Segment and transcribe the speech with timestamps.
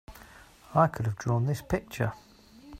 [0.73, 2.13] I could have drawn this picture!